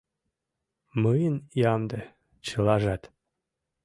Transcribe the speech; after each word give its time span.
Мыйын 1.03 1.35
ямде— 1.73 2.01
чылажат. 2.45 3.03